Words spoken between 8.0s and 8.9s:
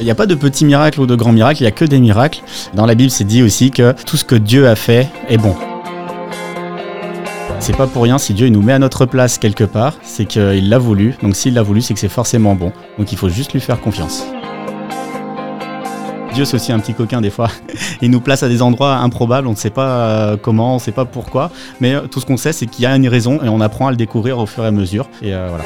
rien si Dieu nous met à